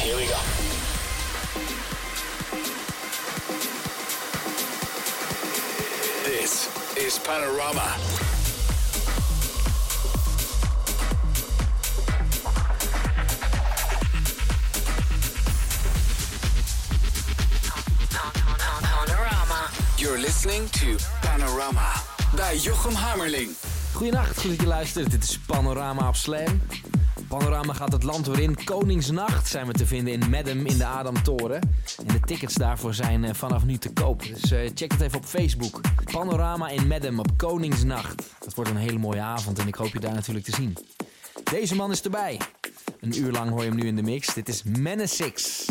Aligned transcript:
Here 0.00 0.16
we 0.16 0.24
go. 0.24 0.40
This 6.24 6.68
is 6.96 7.18
Panorama. 7.18 7.96
Panorama. 18.82 19.70
You're 19.98 20.18
listening 20.18 20.68
to 20.70 20.96
Panorama 21.20 21.92
bij 22.34 22.56
Jochem 22.56 22.94
Hammerling. 22.94 23.50
Goedenacht, 23.92 24.40
goed 24.40 24.50
dat 24.50 24.60
je 24.60 24.66
luistert. 24.66 25.10
Dit 25.10 25.22
is 25.22 25.38
Panorama 25.38 26.08
op 26.08 26.16
Slam. 26.16 26.60
Panorama 27.38 27.72
gaat 27.72 27.92
het 27.92 28.02
land 28.02 28.26
weer 28.26 28.40
in. 28.40 28.64
Koningsnacht 28.64 29.48
zijn 29.48 29.66
we 29.66 29.72
te 29.72 29.86
vinden 29.86 30.12
in 30.12 30.30
Medem 30.30 30.66
in 30.66 30.78
de 30.78 30.84
Adamtoren. 30.84 31.60
En 32.06 32.06
de 32.06 32.20
tickets 32.20 32.54
daarvoor 32.54 32.94
zijn 32.94 33.24
eh, 33.24 33.34
vanaf 33.34 33.64
nu 33.64 33.76
te 33.76 33.92
koop. 33.92 34.22
Dus 34.22 34.50
eh, 34.50 34.70
check 34.74 34.92
het 34.92 35.00
even 35.00 35.18
op 35.18 35.24
Facebook. 35.24 35.80
Panorama 36.12 36.68
in 36.68 36.86
Medem 36.86 37.18
op 37.18 37.26
Koningsnacht. 37.36 38.22
Dat 38.38 38.54
wordt 38.54 38.70
een 38.70 38.76
hele 38.76 38.98
mooie 38.98 39.20
avond 39.20 39.58
en 39.58 39.66
ik 39.66 39.74
hoop 39.74 39.92
je 39.92 40.00
daar 40.00 40.14
natuurlijk 40.14 40.44
te 40.44 40.54
zien. 40.54 40.76
Deze 41.50 41.74
man 41.74 41.90
is 41.90 42.02
erbij. 42.02 42.40
Een 43.00 43.18
uur 43.18 43.32
lang 43.32 43.50
hoor 43.50 43.62
je 43.62 43.68
hem 43.68 43.76
nu 43.76 43.86
in 43.86 43.96
de 43.96 44.02
mix. 44.02 44.34
Dit 44.34 44.48
is 44.48 44.62
Menace 44.62 45.14
6. 45.14 45.68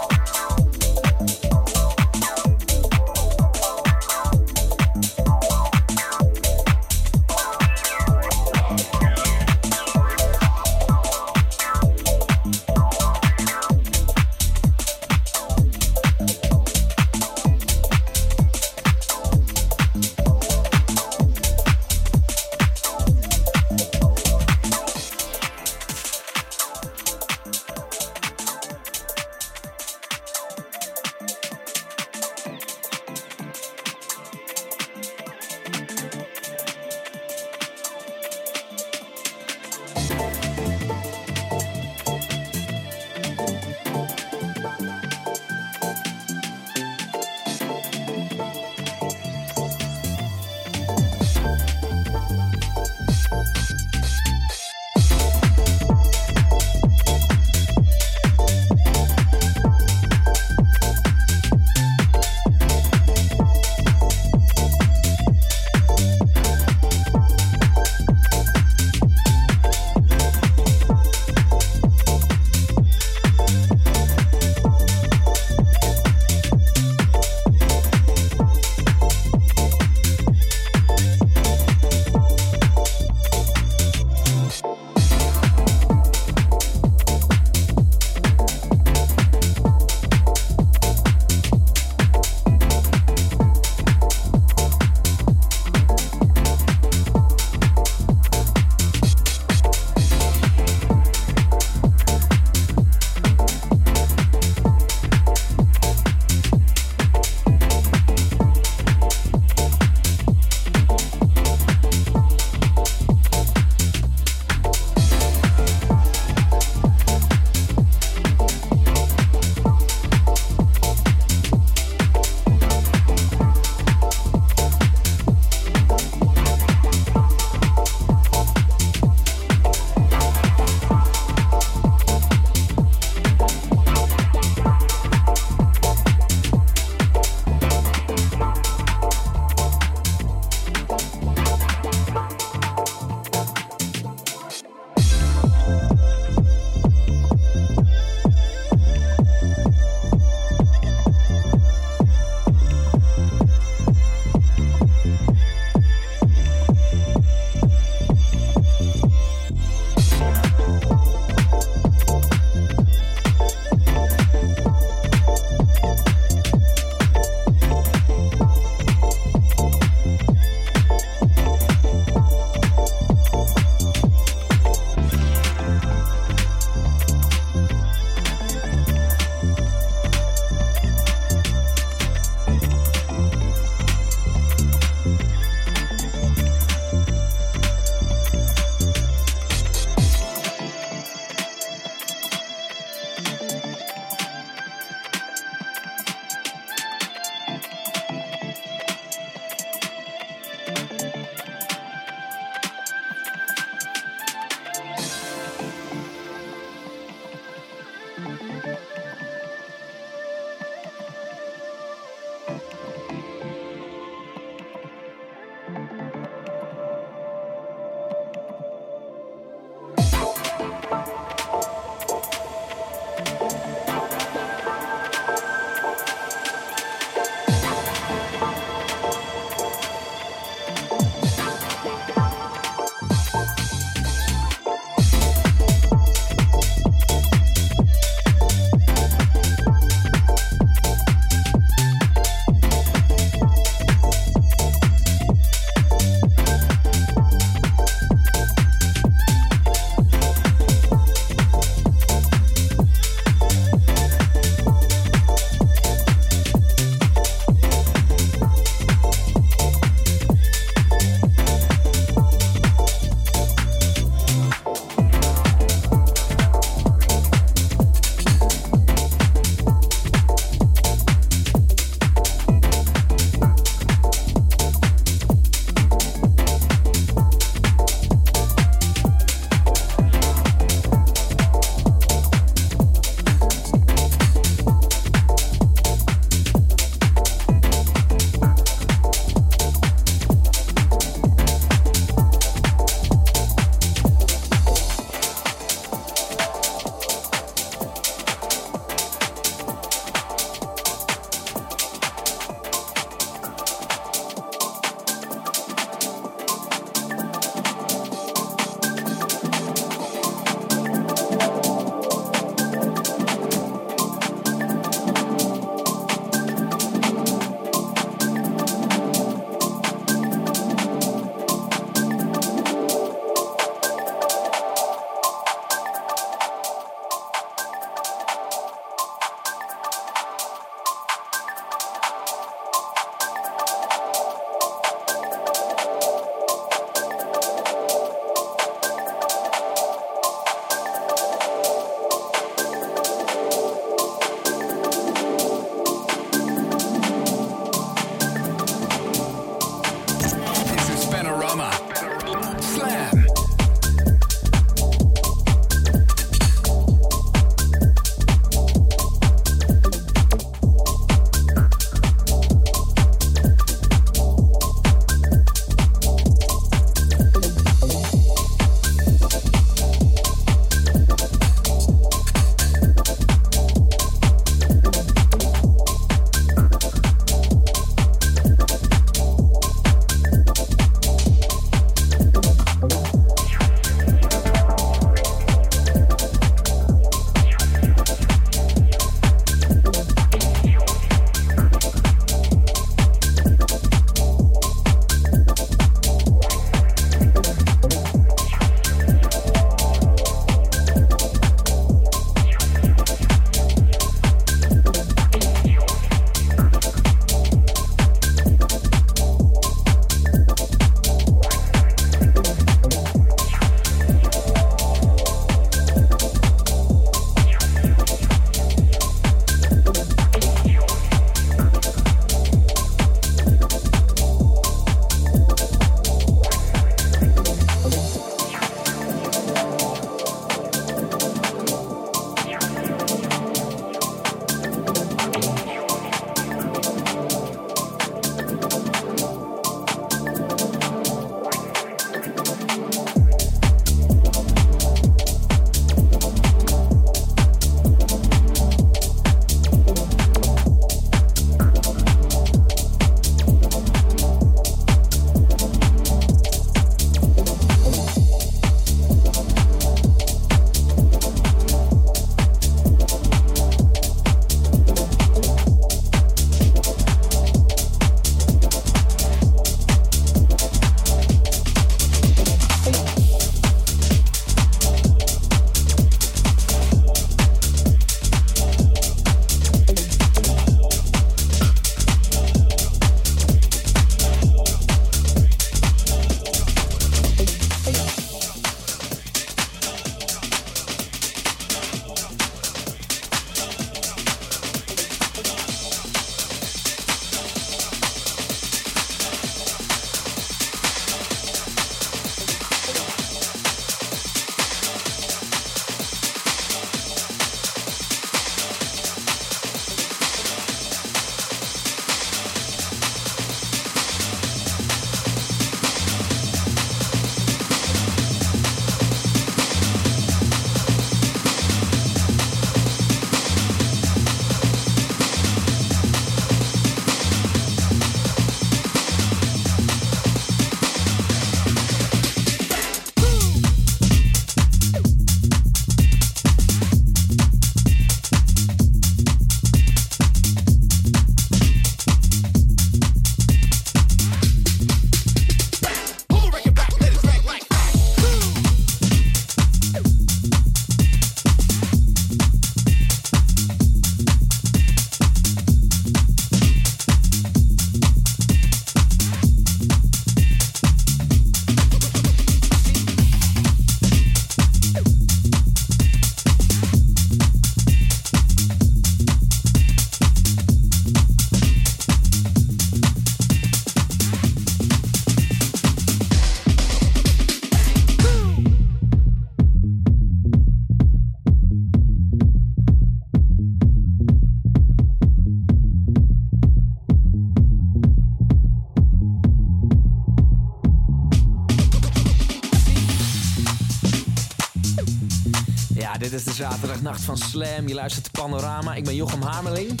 Zaterdagnacht 597.06 597.24
van 597.24 597.36
Slam. 597.48 597.88
Je 597.88 597.94
luistert 597.94 598.30
Panorama. 598.30 598.94
Ik 598.94 599.04
ben 599.04 599.14
Jochem 599.14 599.42
Hamerling. 599.42 600.00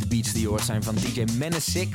De 0.00 0.06
beats 0.08 0.32
die 0.32 0.40
je 0.40 0.48
hoort 0.48 0.64
zijn 0.64 0.82
van 0.82 0.94
DJ 0.94 1.24
Menace 1.36 1.88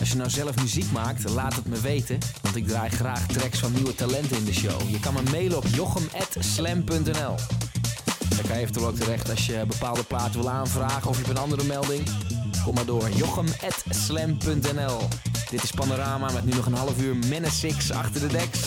Als 0.00 0.08
je 0.08 0.16
nou 0.16 0.30
zelf 0.30 0.56
muziek 0.56 0.92
maakt, 0.92 1.28
laat 1.30 1.54
het 1.54 1.66
me 1.66 1.80
weten. 1.80 2.18
Want 2.42 2.56
ik 2.56 2.66
draai 2.66 2.90
graag 2.90 3.26
tracks 3.26 3.58
van 3.58 3.72
nieuwe 3.72 3.94
talenten 3.94 4.36
in 4.36 4.44
de 4.44 4.52
show. 4.52 4.90
Je 4.90 5.00
kan 5.00 5.14
me 5.14 5.22
mailen 5.30 5.56
op 5.56 5.66
jochem.slam.nl 5.66 7.34
Daar 8.28 8.46
kan 8.46 8.56
je 8.56 8.62
eventueel 8.62 8.86
ook 8.86 8.96
terecht 8.96 9.30
als 9.30 9.46
je 9.46 9.64
bepaalde 9.68 10.02
platen 10.02 10.40
wil 10.40 10.50
aanvragen 10.50 11.08
of 11.10 11.18
je 11.18 11.24
hebt 11.24 11.36
een 11.36 11.42
andere 11.42 11.64
melding. 11.64 12.08
Kom 12.64 12.74
maar 12.74 12.86
door. 12.86 13.10
jochem.slam.nl 13.10 14.98
Dit 15.50 15.62
is 15.62 15.70
Panorama 15.70 16.32
met 16.32 16.44
nu 16.44 16.52
nog 16.54 16.66
een 16.66 16.74
half 16.74 17.00
uur 17.00 17.16
Menace 17.16 17.94
achter 17.94 18.20
de 18.20 18.26
deks. 18.26 18.58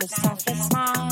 the 0.00 0.08
softest 0.08 0.70
smile. 0.70 1.09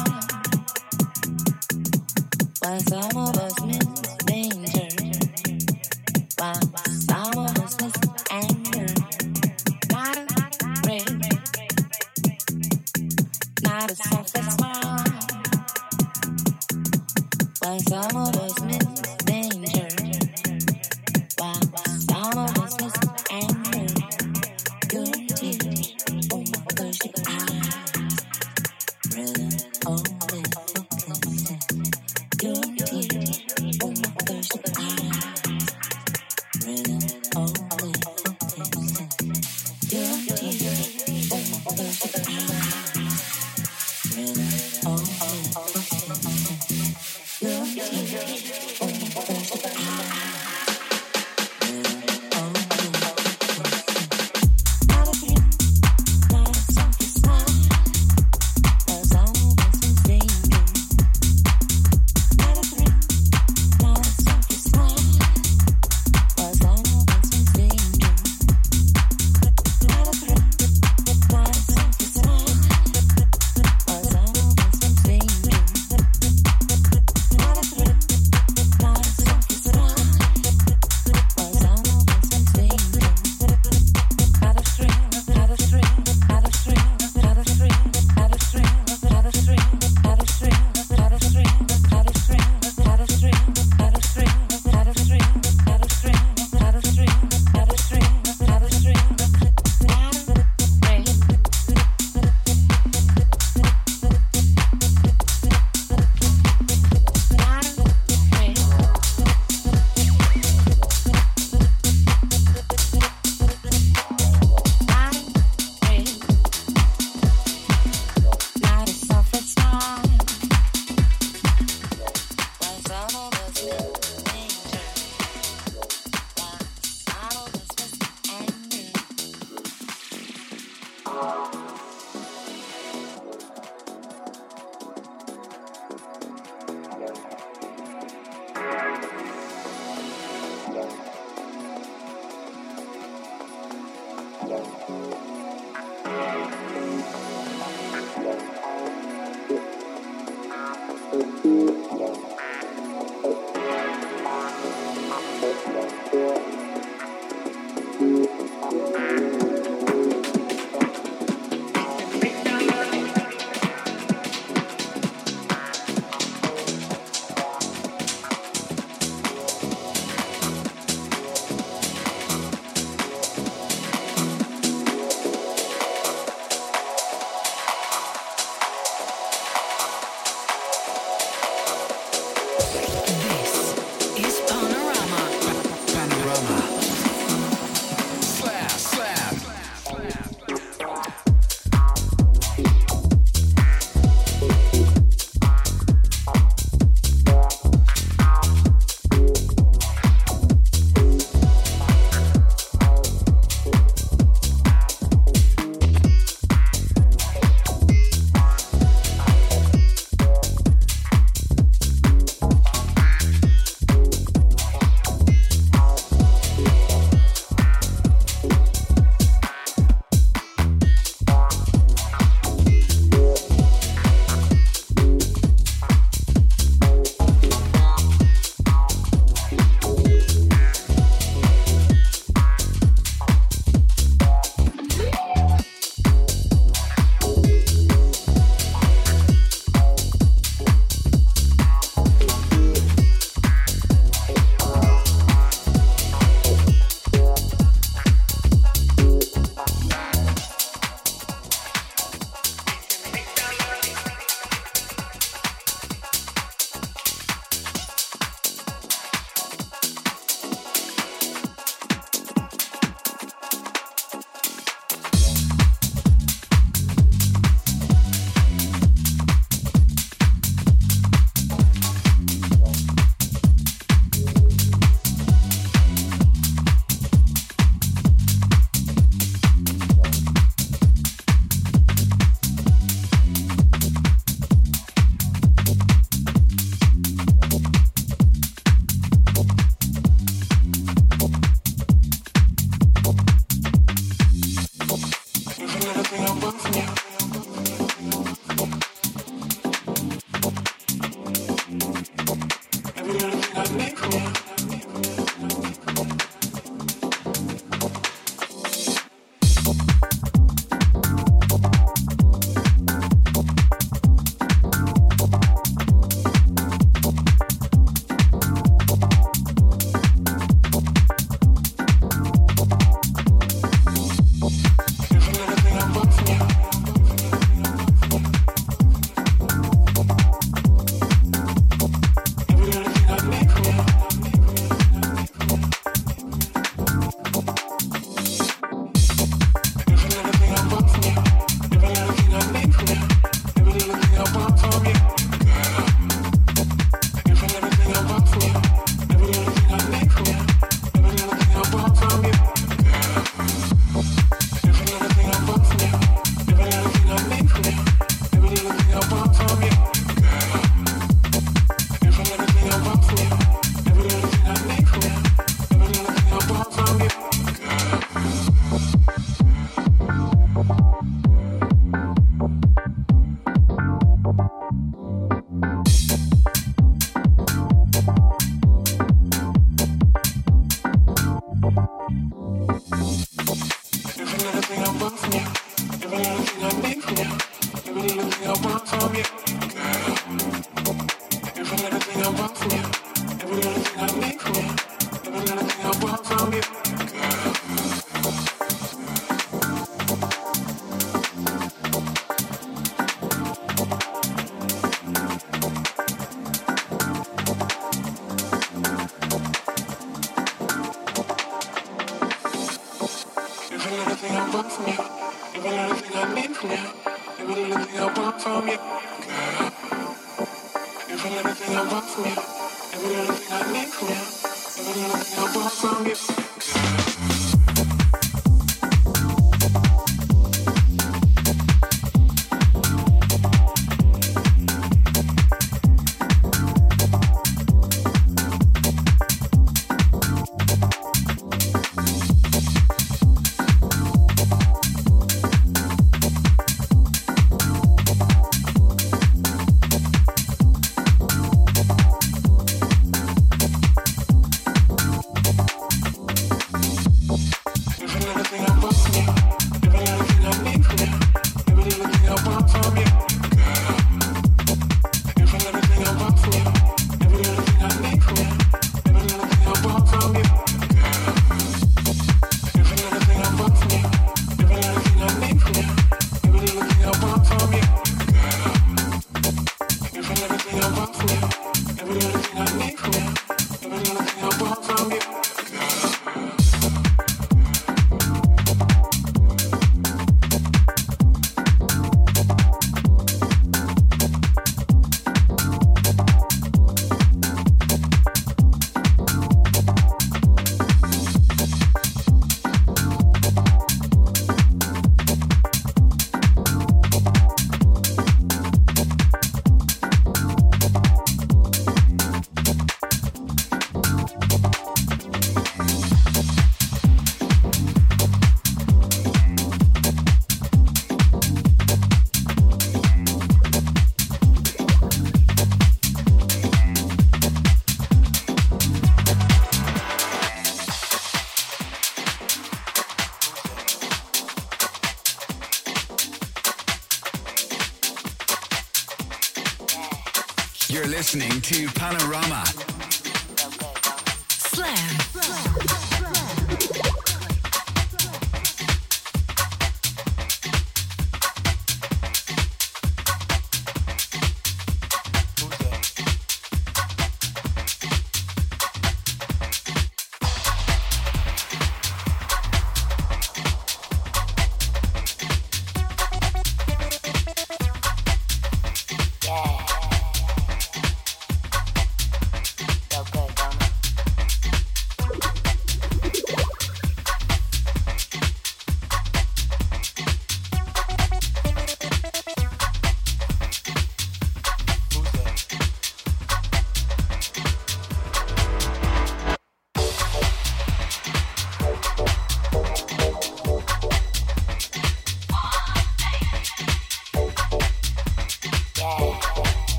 Listening 541.35 541.61
to 541.61 541.87
Panorama. 541.89 542.78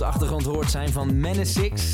De 0.00 0.06
achtergrond 0.06 0.44
hoort 0.44 0.70
zijn 0.70 0.88
van 0.88 1.20
Menace 1.20 1.52
Six. 1.52 1.92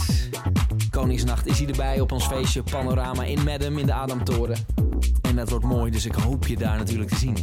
Koningsnacht 0.91 1.47
is 1.47 1.59
hij 1.59 1.69
erbij 1.69 2.01
op 2.01 2.13
ons 2.13 2.27
feestje 2.27 2.63
Panorama 2.63 3.25
in 3.25 3.45
Madam 3.45 3.79
in 3.79 3.87
de 3.87 3.93
Adamtoren. 3.93 4.67
En 5.23 5.37
dat 5.37 5.51
wordt 5.51 5.65
mooi, 5.65 5.91
dus 5.91 6.07
ik 6.07 6.15
hoop 6.15 6.47
je 6.47 6.57
daar 6.57 6.79
natuurlijk 6.79 7.11
te 7.11 7.17
zien. 7.17 7.37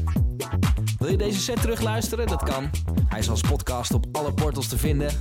Wil 0.98 1.10
je 1.10 1.18
deze 1.18 1.40
set 1.40 1.62
terugluisteren? 1.62 2.28
Dat 2.28 2.44
kan. 2.44 2.70
Hij 3.08 3.20
is 3.20 3.30
als 3.30 3.42
podcast 3.42 3.94
op 3.94 4.06
alle 4.12 4.34
portals 4.34 4.68
te 4.68 4.78
vinden. 4.78 5.12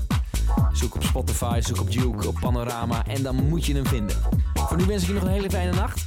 Zoek 0.72 0.95
op 0.95 1.03
Spotify, 1.03 1.61
zoek 1.61 1.80
op 1.80 1.93
Duke, 1.93 2.28
op 2.28 2.36
Panorama 2.40 3.07
en 3.07 3.22
dan 3.22 3.49
moet 3.49 3.66
je 3.66 3.74
hem 3.74 3.86
vinden. 3.86 4.16
Voor 4.55 4.76
nu 4.76 4.84
wens 4.84 5.03
ik 5.03 5.09
je 5.09 5.14
nog 5.14 5.22
een 5.22 5.30
hele 5.30 5.51
fijne 5.51 5.72
nacht. 5.72 6.07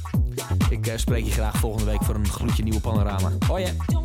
Ik 0.70 0.86
eh, 0.86 0.96
spreek 0.96 1.24
je 1.24 1.30
graag 1.30 1.56
volgende 1.56 1.90
week 1.90 2.02
voor 2.04 2.14
een 2.14 2.28
gloedje 2.28 2.62
nieuwe 2.62 2.80
Panorama. 2.80 3.32
Hoi! 3.46 3.64
hè. 3.64 3.95